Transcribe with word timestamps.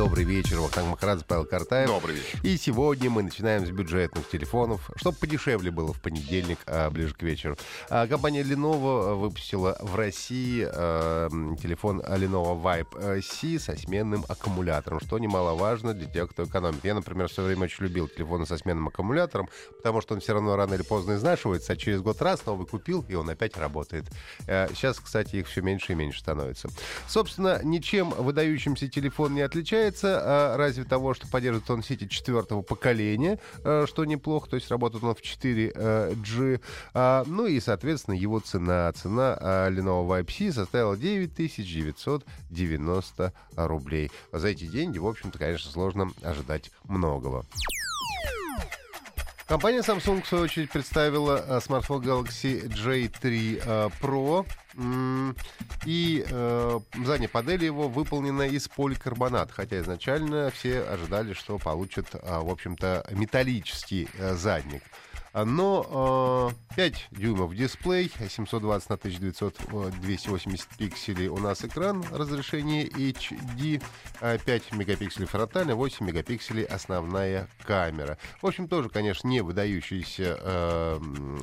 Добрый 0.00 0.24
вечер, 0.24 0.60
Вахтанг 0.60 0.88
Махарадзе, 0.88 1.26
Павел 1.28 1.44
Картаев. 1.44 1.90
Добрый 1.90 2.14
вечер. 2.14 2.40
И 2.42 2.56
сегодня 2.56 3.10
мы 3.10 3.22
начинаем 3.22 3.66
с 3.66 3.70
бюджетных 3.70 4.26
телефонов, 4.30 4.90
чтобы 4.96 5.18
подешевле 5.18 5.70
было 5.70 5.92
в 5.92 6.00
понедельник, 6.00 6.56
а, 6.64 6.88
ближе 6.88 7.12
к 7.12 7.22
вечеру. 7.22 7.58
А, 7.90 8.06
компания 8.06 8.40
Lenovo 8.40 9.14
выпустила 9.14 9.76
в 9.78 9.94
России 9.96 10.66
а, 10.66 11.28
телефон 11.60 12.00
Lenovo 12.00 12.58
Vibe 12.62 13.20
C 13.20 13.58
со 13.58 13.76
сменным 13.76 14.24
аккумулятором, 14.26 15.00
что 15.00 15.18
немаловажно 15.18 15.92
для 15.92 16.06
тех, 16.06 16.30
кто 16.30 16.44
экономит. 16.44 16.82
Я, 16.82 16.94
например, 16.94 17.28
все 17.28 17.42
время 17.42 17.64
очень 17.64 17.84
любил 17.84 18.08
телефоны 18.08 18.46
со 18.46 18.56
сменным 18.56 18.88
аккумулятором, 18.88 19.50
потому 19.76 20.00
что 20.00 20.14
он 20.14 20.20
все 20.20 20.32
равно 20.32 20.56
рано 20.56 20.72
или 20.72 20.82
поздно 20.82 21.16
изнашивается, 21.16 21.74
а 21.74 21.76
через 21.76 22.00
год 22.00 22.22
раз 22.22 22.46
новый 22.46 22.66
купил, 22.66 23.04
и 23.06 23.14
он 23.14 23.28
опять 23.28 23.58
работает. 23.58 24.06
А, 24.48 24.66
сейчас, 24.74 24.98
кстати, 24.98 25.36
их 25.36 25.46
все 25.46 25.60
меньше 25.60 25.92
и 25.92 25.94
меньше 25.94 26.20
становится. 26.20 26.70
Собственно, 27.06 27.60
ничем 27.62 28.08
выдающимся 28.08 28.88
телефон 28.88 29.34
не 29.34 29.42
отличается, 29.42 29.89
а, 30.04 30.56
разве 30.56 30.84
того, 30.84 31.14
что 31.14 31.26
поддерживает 31.26 31.68
он 31.70 31.82
сети 31.82 32.08
четвертого 32.08 32.62
поколения, 32.62 33.40
а, 33.64 33.86
что 33.86 34.04
неплохо, 34.04 34.50
то 34.50 34.56
есть 34.56 34.70
работает 34.70 35.02
он 35.04 35.14
в 35.14 35.22
4G. 35.22 36.60
А, 36.94 37.24
ну 37.26 37.46
и, 37.46 37.60
соответственно, 37.60 38.14
его 38.14 38.40
цена. 38.40 38.90
Цена 38.92 39.38
а, 39.40 39.70
Lenovo 39.70 40.08
Vibe 40.08 40.30
C 40.30 40.52
составила 40.52 40.96
9990 40.96 43.32
рублей. 43.56 44.10
За 44.32 44.48
эти 44.48 44.66
деньги, 44.66 44.98
в 44.98 45.06
общем-то, 45.06 45.38
конечно, 45.38 45.70
сложно 45.70 46.10
ожидать 46.22 46.72
многого. 46.84 47.46
Компания 49.50 49.80
Samsung, 49.80 50.22
в 50.22 50.28
свою 50.28 50.44
очередь, 50.44 50.70
представила 50.70 51.36
а, 51.36 51.60
смартфон 51.60 52.02
Galaxy 52.02 52.68
J3 52.68 53.62
а, 53.66 53.90
Pro. 54.00 54.46
И 55.84 56.24
э, 56.28 56.80
задняя 57.04 57.28
панель 57.28 57.64
его 57.64 57.88
выполнена 57.88 58.42
из 58.42 58.68
поликарбоната, 58.68 59.52
хотя 59.52 59.80
изначально 59.80 60.50
все 60.50 60.82
ожидали, 60.82 61.32
что 61.32 61.58
получат, 61.58 62.06
а, 62.12 62.40
в 62.40 62.50
общем-то, 62.50 63.06
металлический 63.10 64.08
э, 64.18 64.34
задник. 64.34 64.82
А, 65.32 65.44
Но 65.44 66.52
э, 66.70 66.74
5 66.74 67.08
дюймов 67.12 67.54
дисплей, 67.54 68.10
720 68.28 68.90
на 68.90 68.96
1900, 68.96 69.60
э, 69.72 69.90
280 70.02 70.68
пикселей 70.76 71.28
у 71.28 71.38
нас 71.38 71.64
экран, 71.64 72.04
разрешение 72.10 72.88
HD, 72.88 73.80
э, 74.20 74.38
5 74.44 74.72
мегапикселей 74.72 75.28
фронтальная, 75.28 75.76
8 75.76 76.04
мегапикселей 76.04 76.64
основная 76.64 77.48
камера. 77.64 78.18
В 78.42 78.46
общем, 78.46 78.66
тоже, 78.66 78.88
конечно, 78.88 79.28
не 79.28 79.40
выдающиеся, 79.40 80.36
э, 80.40 81.00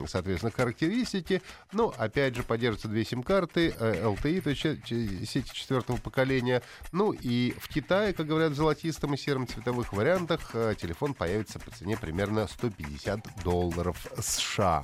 соответственно, 0.07 0.51
характеристики, 0.51 1.41
но, 1.71 1.93
опять 1.97 2.35
же, 2.35 2.43
поддерживаются 2.43 2.89
две 2.89 3.05
сим-карты, 3.05 3.73
э, 3.79 4.03
LTE, 4.03 4.41
то 4.41 4.49
есть 4.49 5.29
сети 5.29 5.49
четвертого 5.53 5.95
поколения. 5.95 6.61
Ну 6.91 7.13
и 7.13 7.53
в 7.57 7.69
Китае, 7.69 8.11
как 8.11 8.27
говорят, 8.27 8.51
в 8.51 8.55
золотистом 8.55 9.13
и 9.13 9.17
сером 9.17 9.47
цветовых 9.47 9.93
вариантах 9.93 10.49
э, 10.53 10.75
телефон 10.77 11.13
появится 11.13 11.59
по 11.59 11.71
цене 11.71 11.97
примерно 11.97 12.47
150 12.47 13.43
долларов 13.43 13.76
США. 14.19 14.83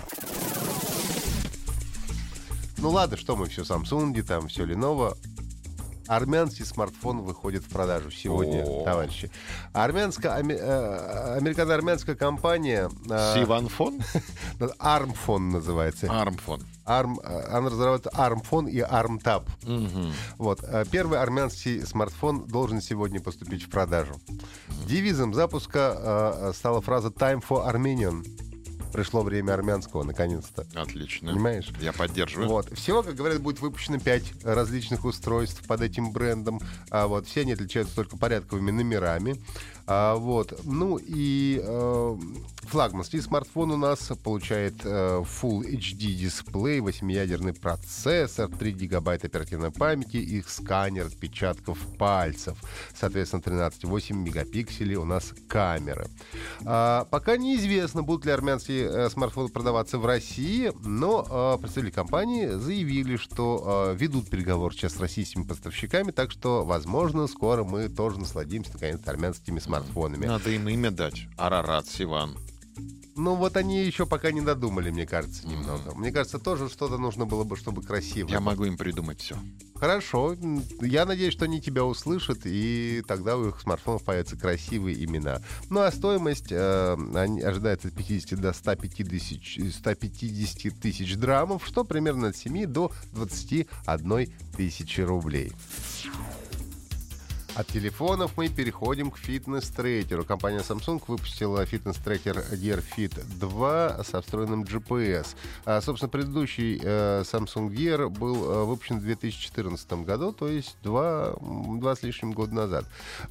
Ну 2.78 2.90
ладно, 2.90 3.16
что 3.18 3.36
мы 3.36 3.48
все 3.48 3.62
Samsung, 3.64 4.22
там 4.24 4.48
все 4.48 4.64
Lenovo. 4.66 5.16
Армянский 6.06 6.66
смартфон 6.66 7.22
выходит 7.22 7.64
в 7.64 7.70
продажу 7.70 8.12
сегодня, 8.12 8.66
О. 8.66 8.84
товарищи. 8.84 9.32
Армянская, 9.72 10.36
аме- 10.38 10.58
э, 10.60 11.38
американо-армянская 11.38 12.16
компания 12.16 12.90
э, 13.10 13.34
Сиванфон? 13.36 14.02
Armphone 14.80 15.52
называется. 15.52 16.08
Армфон. 16.12 16.62
Arm, 16.86 17.16
э, 17.24 17.46
она 17.56 17.70
разрабатывает 17.70 18.14
Armphone 18.18 18.70
и 18.70 18.80
ArmTab. 18.82 19.48
Мгм. 19.64 20.12
Вот. 20.40 20.60
э, 20.64 20.84
Первый 20.92 21.20
армянский 21.20 21.86
смартфон 21.86 22.48
должен 22.48 22.82
сегодня 22.82 23.22
поступить 23.22 23.64
в 23.64 23.70
продажу. 23.70 24.16
Девизом 24.86 25.34
запуска 25.34 25.96
э, 25.98 26.50
э, 26.50 26.54
стала 26.54 26.82
фраза 26.82 27.08
«Time 27.08 27.42
for 27.42 27.66
Armenian». 27.66 28.26
Пришло 28.94 29.24
время 29.24 29.54
армянского, 29.54 30.04
наконец-то. 30.04 30.68
Отлично. 30.76 31.32
Понимаешь? 31.34 31.70
Я 31.82 31.92
поддерживаю. 31.92 32.48
Вот. 32.48 32.72
Всего, 32.78 33.02
как 33.02 33.16
говорят, 33.16 33.42
будет 33.42 33.60
выпущено 33.60 34.00
5 34.00 34.46
различных 34.46 35.04
устройств 35.04 35.66
под 35.68 35.82
этим 35.82 36.12
брендом. 36.12 36.62
А, 36.92 37.08
вот. 37.08 37.28
Все 37.28 37.42
они 37.42 37.54
отличаются 37.54 37.96
только 37.96 38.16
порядковыми 38.18 38.70
номерами. 38.70 39.42
А, 39.86 40.16
вот. 40.16 40.60
Ну 40.64 40.98
и 40.98 41.62
э, 41.62 42.18
флагманский 42.64 43.22
смартфон 43.22 43.72
у 43.72 43.78
нас 43.78 44.12
получает 44.24 44.76
э, 44.86 45.24
Full 45.24 45.70
HD 45.70 46.14
дисплей, 46.14 46.80
8-ядерный 46.80 47.54
процессор, 47.54 48.48
3 48.48 48.72
гигабайта 48.72 49.28
оперативной 49.28 49.72
памяти 49.72 50.18
и 50.18 50.42
сканер 50.42 51.08
отпечатков 51.08 51.78
пальцев. 51.98 52.58
Соответственно, 52.96 53.42
13,8 53.42 54.14
мегапикселей 54.14 54.96
у 54.96 55.06
нас 55.06 55.34
камеры. 55.48 56.08
А, 56.66 57.06
пока 57.12 57.36
неизвестно, 57.38 58.04
будут 58.04 58.26
ли 58.26 58.32
армянские 58.32 58.88
э, 58.88 59.10
смартфоны 59.10 59.50
продаваться 59.50 59.98
в 59.98 60.06
России, 60.06 60.72
но 60.84 61.56
э, 61.58 61.62
представители 61.62 61.92
компании 61.92 62.48
заявили, 62.48 63.18
что 63.18 63.90
э, 63.92 63.96
ведут 63.98 64.30
переговоры 64.30 64.74
сейчас 64.74 64.94
с 64.94 65.00
российскими 65.00 65.44
поставщиками, 65.44 66.12
так 66.12 66.32
что, 66.32 66.64
возможно, 66.64 67.28
скоро 67.28 67.64
мы 67.66 67.90
тоже 67.90 68.20
насладимся, 68.20 68.72
наконец, 68.74 69.02
армянскими 69.06 69.60
смартфонами. 69.60 69.73
Надо 70.28 70.50
им 70.52 70.68
имя 70.70 70.92
дать. 70.92 71.28
Арарат 71.38 71.88
Сиван. 71.88 72.38
Ну, 73.16 73.36
вот 73.36 73.58
они 73.58 73.84
еще 73.84 74.06
пока 74.06 74.32
не 74.32 74.42
додумали, 74.42 74.90
мне 74.90 75.06
кажется, 75.06 75.48
немного. 75.48 75.94
Мне 75.96 76.12
кажется, 76.12 76.40
тоже 76.40 76.68
что-то 76.68 76.98
нужно 76.98 77.26
было 77.26 77.44
бы, 77.44 77.56
чтобы 77.56 77.84
красиво. 77.84 78.28
Я 78.28 78.40
могу 78.40 78.66
им 78.66 78.76
придумать 78.76 79.22
все. 79.22 79.38
Хорошо. 79.76 80.36
Я 80.82 81.06
надеюсь, 81.06 81.34
что 81.34 81.46
они 81.46 81.62
тебя 81.62 81.84
услышат, 81.86 82.40
и 82.46 83.04
тогда 83.08 83.38
у 83.38 83.50
их 83.50 83.62
смартфонов 83.62 84.04
появятся 84.04 84.36
красивые 84.36 85.04
имена. 85.04 85.42
Ну, 85.70 85.82
а 85.82 85.92
стоимость 85.92 86.52
э, 86.52 86.94
ожидается 87.44 87.90
от 87.90 87.94
50 87.94 88.40
до 88.40 88.54
150 88.54 89.08
тысяч, 89.08 89.60
150 89.78 90.80
тысяч 90.80 91.16
драмов, 91.16 91.66
что 91.66 91.84
примерно 91.84 92.30
от 92.30 92.38
7 92.38 92.66
до 92.66 92.92
21 93.12 94.34
тысячи 94.56 95.02
рублей. 95.02 95.52
От 97.56 97.68
телефонов 97.68 98.32
мы 98.36 98.50
переходим 98.50 99.12
к 99.12 99.18
фитнес-трекеру. 99.20 100.26
Компания 100.26 100.62
Samsung 100.62 101.00
выпустила 101.06 101.64
фитнес-трекер 101.64 102.38
Gear 102.52 102.84
Fit 102.84 103.14
2 103.40 104.04
со 104.04 104.22
встроенным 104.24 104.64
GPS. 104.64 105.28
А, 105.64 105.80
собственно, 105.82 106.10
предыдущий 106.10 106.80
э, 106.82 107.22
Samsung 107.22 107.70
Gear 107.70 108.10
был 108.10 108.52
э, 108.52 108.64
выпущен 108.64 108.98
в 108.98 109.04
2014 109.04 109.94
году, 110.04 110.32
то 110.32 110.48
есть 110.48 110.78
два, 110.82 111.36
два 111.40 111.96
с 111.96 112.02
лишним 112.02 112.32
года 112.32 112.56
назад. 112.56 112.86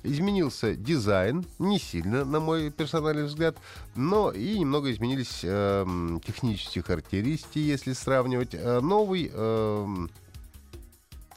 Изменился 0.05 0.77
дизайн, 0.77 1.45
не 1.59 1.81
сильно, 1.81 2.25
на 2.25 2.39
мой 2.39 2.71
персональный 2.71 3.25
взгляд, 3.25 3.57
но 3.97 4.31
и 4.31 4.57
немного 4.57 4.93
изменились 4.93 5.41
э, 5.43 5.85
технические 6.25 6.85
характеристики, 6.85 7.59
если 7.59 7.93
сравнивать. 7.93 8.51
Э, 8.55 8.79
новый 8.81 9.33
э, 9.33 10.07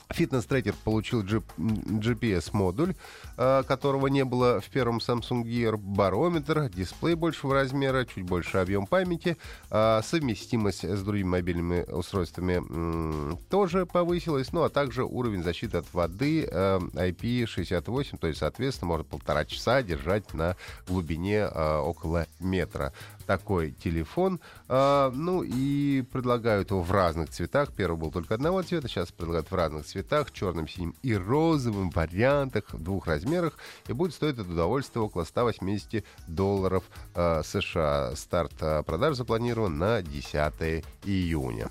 Фитнес-трекер 0.09 0.73
получил 0.83 1.23
GPS-модуль, 1.23 2.95
э, 3.37 3.63
которого 3.67 4.07
не 4.07 4.23
было 4.23 4.61
в 4.61 4.69
первом 4.69 4.97
Samsung 4.97 5.43
Gear, 5.43 5.77
барометр, 5.77 6.69
дисплей 6.69 7.15
большего 7.15 7.53
размера, 7.53 8.05
чуть 8.05 8.23
больше 8.23 8.57
объем 8.57 8.85
памяти, 8.87 9.37
э, 9.71 10.01
совместимость 10.03 10.83
с 10.83 11.01
другими 11.01 11.29
мобильными 11.29 11.83
устройствами 11.91 13.35
тоже 13.49 13.85
повысилась, 13.85 14.51
ну 14.51 14.63
а 14.63 14.69
также 14.69 15.03
уровень 15.03 15.43
защиты 15.43 15.77
от 15.77 15.93
воды 15.93 16.47
э, 16.49 16.79
IP68, 16.93 18.17
то 18.17 18.27
есть, 18.27 18.39
соответственно, 18.39 18.89
можно 18.89 19.03
полтора 19.03 19.45
часа 19.45 19.81
держать 19.81 20.33
на 20.33 20.55
глубине 20.87 21.47
около 21.47 22.27
метра 22.39 22.93
такой 23.25 23.71
телефон. 23.71 24.39
А, 24.67 25.11
ну 25.11 25.43
и 25.43 26.03
предлагают 26.11 26.71
его 26.71 26.81
в 26.81 26.91
разных 26.91 27.29
цветах. 27.29 27.71
Первый 27.73 27.97
был 27.97 28.11
только 28.11 28.35
одного 28.35 28.61
цвета, 28.61 28.87
сейчас 28.87 29.11
предлагают 29.11 29.51
в 29.51 29.55
разных 29.55 29.85
цветах, 29.85 30.31
черным, 30.31 30.67
синим 30.67 30.95
и 31.03 31.15
розовым 31.15 31.89
вариантах, 31.89 32.73
в 32.73 32.81
двух 32.81 33.07
размерах. 33.07 33.57
И 33.87 33.93
будет 33.93 34.13
стоить 34.13 34.37
это 34.37 34.49
удовольствие 34.49 35.03
около 35.03 35.23
180 35.23 36.03
долларов 36.27 36.83
а, 37.13 37.41
США. 37.43 38.15
Старт 38.15 38.53
а, 38.61 38.83
продаж 38.83 39.17
запланирован 39.17 39.77
на 39.77 40.01
10 40.01 40.83
июня. 41.05 41.69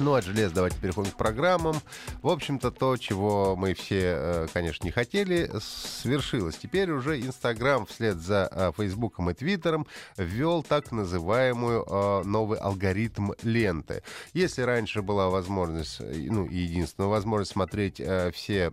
Ну, 0.00 0.14
от 0.14 0.24
железа 0.24 0.54
давайте 0.54 0.78
переходим 0.78 1.10
к 1.10 1.16
программам. 1.16 1.76
В 2.22 2.28
общем-то, 2.28 2.70
то, 2.70 2.96
чего 2.96 3.54
мы 3.54 3.74
все, 3.74 4.14
э, 4.16 4.46
конечно, 4.50 4.86
не 4.86 4.90
хотели, 4.90 5.50
свершилось. 5.60 6.56
Теперь 6.56 6.90
уже 6.90 7.20
Инстаграм 7.20 7.84
вслед 7.84 8.16
за 8.16 8.48
э, 8.50 8.72
Фейсбуком 8.78 9.28
и 9.28 9.34
Твиттером 9.34 9.86
ввел 10.16 10.62
так 10.62 10.90
называемую 10.90 11.84
э, 11.86 12.22
новый 12.24 12.58
алгоритм 12.58 13.32
ленты. 13.42 14.02
Если 14.32 14.62
раньше 14.62 15.02
была 15.02 15.28
возможность, 15.28 16.00
ну, 16.00 16.46
единственная 16.46 17.10
возможность 17.10 17.52
смотреть 17.52 18.00
все 18.32 18.72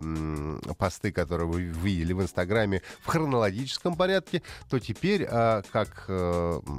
посты, 0.78 1.12
которые 1.12 1.46
вы 1.46 1.60
видели 1.60 2.14
в 2.14 2.22
Инстаграме 2.22 2.80
в 3.00 3.06
хронологическом 3.06 3.96
порядке, 3.96 4.42
то 4.70 4.78
теперь, 4.78 5.26
как, 5.26 6.08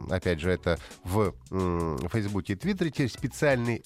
опять 0.09 0.39
же, 0.39 0.49
это 0.49 0.79
в 1.03 1.33
Фейсбуке 2.11 2.53
и 2.53 2.55
Твиттере, 2.55 2.89
теперь 2.89 3.09
специальный 3.11 3.83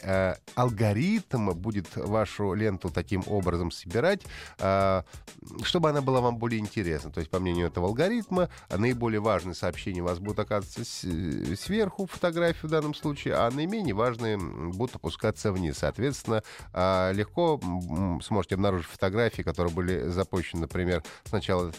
алгоритм 0.55 1.51
будет 1.51 1.95
вашу 1.95 2.53
ленту 2.53 2.89
таким 2.89 3.23
образом 3.27 3.71
собирать, 3.71 4.21
а, 4.59 5.05
чтобы 5.63 5.89
она 5.89 6.01
была 6.01 6.21
вам 6.21 6.37
более 6.37 6.59
интересна. 6.59 7.11
То 7.11 7.19
есть, 7.19 7.31
по 7.31 7.39
мнению 7.39 7.67
этого 7.67 7.87
алгоритма, 7.87 8.49
наиболее 8.69 9.19
важные 9.19 9.55
сообщения 9.55 10.01
у 10.01 10.05
вас 10.05 10.19
будут 10.19 10.39
оказываться 10.39 10.83
сверху, 10.85 12.05
фотографии 12.05 12.67
в 12.67 12.69
данном 12.69 12.93
случае, 12.93 13.35
а 13.35 13.49
наименее 13.51 13.95
важные 13.95 14.37
будут 14.37 14.95
опускаться 14.95 15.51
вниз. 15.51 15.77
Соответственно, 15.77 16.43
а, 16.71 17.11
легко 17.11 17.59
сможете 18.21 18.55
обнаружить 18.55 18.87
фотографии, 18.87 19.41
которые 19.41 19.73
были 19.73 20.07
запущены, 20.09 20.61
например, 20.61 21.03
сначала 21.25 21.71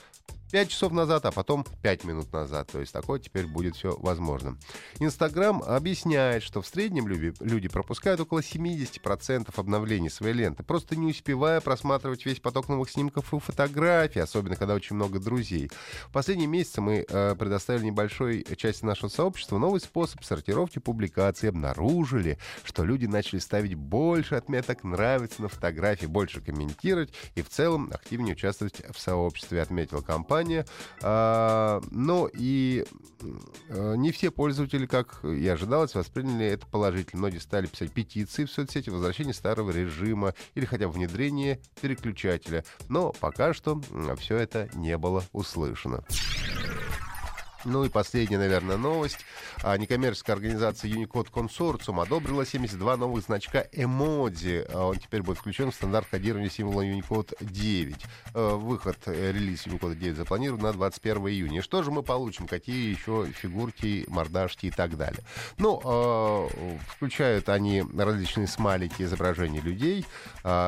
5 0.55 0.69
часов 0.69 0.93
назад, 0.93 1.27
а 1.27 1.33
потом 1.33 1.67
5 1.83 2.05
минут 2.05 2.33
назад. 2.33 2.69
То 2.71 2.79
есть 2.79 2.93
такое 2.93 3.19
теперь 3.19 3.45
будет 3.45 3.75
все 3.75 3.99
возможно. 3.99 4.57
Инстаграм 5.01 5.61
объясняет, 5.61 6.45
что 6.45 6.63
в 6.63 6.67
среднем 6.69 7.09
люди, 7.09 7.35
люди 7.41 7.67
пропускают 7.67 8.21
около 8.21 8.39
70% 8.39 9.53
обновлений 9.57 10.09
своей 10.09 10.33
ленты, 10.33 10.63
просто 10.63 10.95
не 10.95 11.09
успевая 11.09 11.61
просматривать 11.61 12.25
весь 12.25 12.39
поток 12.39 12.69
новых 12.69 12.89
снимков 12.89 13.35
и 13.35 13.41
фотографий, 13.41 14.21
особенно 14.21 14.55
когда 14.55 14.75
очень 14.75 14.95
много 14.95 15.19
друзей. 15.19 15.73
В 16.07 16.13
последние 16.13 16.47
месяцы 16.47 16.81
мы 16.81 17.05
э, 17.09 17.35
предоставили 17.35 17.87
небольшой 17.87 18.47
части 18.57 18.85
нашего 18.85 19.09
сообщества 19.09 19.59
новый 19.59 19.81
способ 19.81 20.23
сортировки 20.23 20.79
публикаций. 20.79 21.49
Обнаружили, 21.49 22.39
что 22.63 22.85
люди 22.85 23.07
начали 23.07 23.41
ставить 23.41 23.75
больше 23.75 24.37
отметок 24.37 24.85
«нравится» 24.85 25.43
на 25.43 25.49
фотографии, 25.49 26.07
больше 26.07 26.41
комментировать 26.41 27.13
и 27.35 27.43
в 27.43 27.49
целом 27.49 27.91
активнее 27.93 28.35
участвовать 28.35 28.81
в 28.95 29.01
сообществе, 29.01 29.61
отметила 29.61 30.01
компания 30.01 30.44
компания. 30.45 30.67
А, 31.03 31.81
но 31.91 32.29
и 32.33 32.85
а, 33.71 33.95
не 33.95 34.13
все 34.13 34.31
пользователи, 34.31 34.87
как 34.87 35.25
и 35.25 35.47
ожидалось, 35.49 35.95
восприняли 35.95 36.47
это 36.47 36.67
положительно. 36.67 37.21
Многие 37.21 37.39
стали 37.39 37.67
писать 37.67 37.93
петиции 37.93 38.45
в 38.45 38.51
соцсети, 38.51 38.91
возвращение 38.91 39.35
старого 39.35 39.71
режима 39.71 40.35
или 40.55 40.65
хотя 40.65 40.87
бы 40.87 40.95
внедрение 40.95 41.61
переключателя. 41.81 42.65
Но 42.89 43.13
пока 43.13 43.55
что 43.55 43.81
все 44.19 44.37
это 44.37 44.69
не 44.75 44.97
было 44.99 45.25
услышано. 45.33 46.05
Ну 47.65 47.85
и 47.85 47.89
последняя, 47.89 48.39
наверное, 48.39 48.77
новость. 48.77 49.19
А, 49.63 49.79
некоммерческая 49.79 50.37
организация 50.37 50.91
Unicode 50.91 51.31
Consortium 51.33 52.03
одобрила 52.03 52.45
72 52.45 52.97
новых 52.97 53.25
значка 53.25 53.65
эмодзи. 53.73 54.67
А, 54.71 54.89
он 54.89 54.99
теперь 54.99 55.23
будет 55.23 55.39
включен 55.39 55.71
в 55.71 55.75
стандарт 55.75 56.07
кодирования 56.11 56.51
символа 56.51 56.83
Unicode 56.83 57.35
9. 57.41 57.97
А, 58.35 58.57
выход, 58.57 58.99
э, 59.07 59.33
релиз 59.33 59.67
Unicode 59.67 59.95
9 59.95 60.17
запланирован 60.17 60.61
на 60.61 60.73
21 60.73 61.29
июня. 61.29 61.63
Что 61.63 61.83
же 61.83 61.91
мы 61.91 62.03
получим? 62.03 62.47
Какие 62.47 62.91
еще 62.91 63.27
фигурки, 63.33 64.05
мордашки 64.09 64.67
и 64.67 64.71
так 64.71 64.97
далее? 64.97 65.23
Ну, 65.57 66.51
включают 66.89 67.49
они 67.49 67.83
различные 67.97 68.47
смайлики 68.47 69.03
изображений 69.03 69.61
людей, 69.61 70.05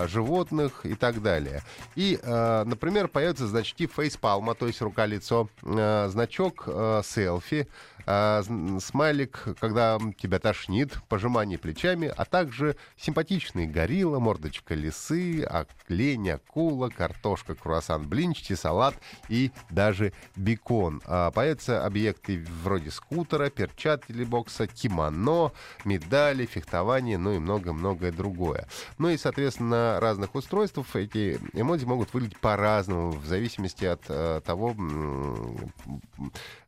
животных 0.07 0.85
и 0.85 0.95
так 0.95 1.23
далее. 1.23 1.63
И, 1.95 2.19
например, 2.23 3.09
появятся 3.09 3.47
значки 3.47 3.87
фейспалма, 3.87 4.55
то 4.55 4.67
есть 4.67 4.81
рука-лицо, 4.81 5.49
значок 5.63 6.69
Э, 6.87 7.03
селфи, 7.05 7.67
э, 8.07 8.43
смайлик, 8.81 9.45
когда 9.61 9.99
тебя 10.19 10.39
тошнит, 10.39 10.97
пожимание 11.09 11.59
плечами, 11.59 12.13
а 12.17 12.25
также 12.25 12.77
симпатичный 12.97 13.67
горилла, 13.67 14.19
мордочка 14.19 14.75
лисы, 14.75 15.43
олень, 15.45 16.31
акула, 16.31 16.89
картошка, 16.89 17.55
круассан, 17.55 18.09
блинчики, 18.09 18.55
салат 18.55 18.95
и 19.29 19.51
даже 19.71 20.13
бекон. 20.37 21.03
А 21.07 21.31
появятся 21.31 21.85
объекты 21.85 22.45
вроде 22.63 22.91
скутера, 22.91 23.51
перчатки 23.51 24.13
для 24.13 24.27
бокса, 24.27 24.67
кимоно, 24.67 25.53
медали, 25.85 26.47
фехтование, 26.47 27.19
ну 27.19 27.33
и 27.33 27.39
много-многое 27.39 28.13
другое. 28.13 28.69
Ну 28.99 29.09
и, 29.09 29.17
соответственно, 29.17 29.99
разных 30.01 30.35
устройствах 30.35 30.95
эти 30.95 31.41
эмодзи 31.53 31.85
могут 31.85 32.15
выглядеть 32.15 32.39
по-разному, 32.39 33.11
в 33.11 33.27
зависимости 33.27 33.85
от 33.85 34.03
э, 34.09 34.41
того, 34.45 34.75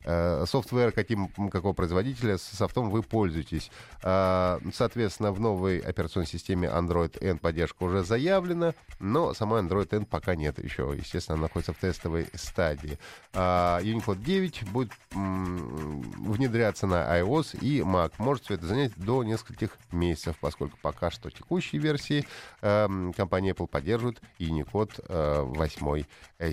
э, 0.08 0.46
софтвера, 0.46 0.90
каким, 0.90 1.28
какого 1.50 1.74
производителя 1.74 2.38
софтом 2.38 2.90
вы 2.90 3.02
пользуетесь. 3.02 3.70
Э, 4.02 4.58
соответственно, 4.72 5.32
в 5.32 5.40
новой 5.40 5.78
операционной 5.78 6.26
системе 6.26 6.68
Android 6.68 7.22
N 7.22 7.38
поддержка 7.38 7.82
уже 7.82 8.02
заявлена, 8.02 8.74
но 8.98 9.34
самой 9.34 9.62
Android 9.62 9.94
N 9.94 10.06
пока 10.06 10.34
нет 10.34 10.62
еще. 10.62 10.94
Естественно, 10.96 11.34
она 11.34 11.42
находится 11.42 11.74
в 11.74 11.78
тестовой 11.78 12.28
стадии. 12.34 12.98
Э, 13.34 13.80
Unicode 13.82 14.22
9 14.22 14.70
будет 14.70 14.92
внедряться 15.10 16.86
на 16.86 17.20
iOS 17.20 17.58
и 17.60 17.80
Mac. 17.80 18.12
Может 18.18 18.44
все 18.44 18.54
это 18.54 18.66
занять 18.66 18.92
до 18.96 19.22
нескольких 19.24 19.70
месяцев, 19.92 20.36
поскольку 20.40 20.78
пока 20.80 21.10
что 21.10 21.30
текущие 21.30 21.82
версии 21.82 22.26
э, 22.62 22.88
компания 23.14 23.50
Apple 23.50 23.66
поддерживает 23.66 24.22
Unicode 24.38 25.04
э, 25.06 25.42
8 25.42 26.04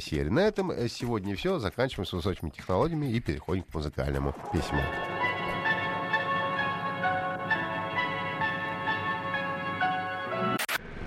серии. 0.02 0.30
На 0.30 0.42
этом 0.42 0.72
э, 0.72 0.90
сегодня 0.90 1.36
все. 1.36 1.60
Заканчиваем 1.60 2.06
с 2.06 2.14
высокими 2.14 2.50
технологиями 2.50 3.08
и 3.08 3.20
переходим 3.22 3.35
переходим 3.36 3.64
к 3.64 3.74
музыкальному 3.74 4.34
письму. 4.54 4.80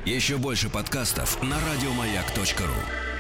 Еще 0.05 0.37
больше 0.37 0.69
подкастов 0.69 1.43
на 1.43 1.57
радиомаяк.ру 1.57 3.18